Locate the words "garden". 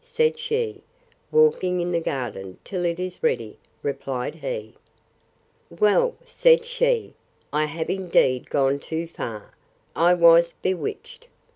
1.99-2.57